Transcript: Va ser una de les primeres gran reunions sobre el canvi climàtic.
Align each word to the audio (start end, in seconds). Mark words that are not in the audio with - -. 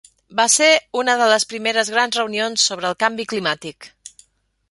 Va 0.37 0.43
ser 0.53 0.69
una 1.01 1.13
de 1.19 1.27
les 1.31 1.45
primeres 1.51 1.91
gran 1.97 2.15
reunions 2.17 2.65
sobre 2.71 2.91
el 2.91 2.99
canvi 3.05 3.27
climàtic. 3.35 3.91